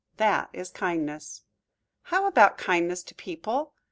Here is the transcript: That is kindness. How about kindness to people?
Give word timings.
That 0.17 0.49
is 0.51 0.71
kindness. 0.71 1.43
How 2.05 2.25
about 2.25 2.57
kindness 2.57 3.03
to 3.03 3.13
people? 3.13 3.75